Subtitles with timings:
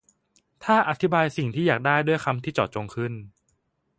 [0.63, 3.13] ถ้าอธิบายสิ่งที่อยากได้ด้วยคำที่เจาะจงขึ้น